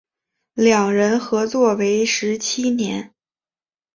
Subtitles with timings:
[0.55, 3.13] 两人合作为时七年。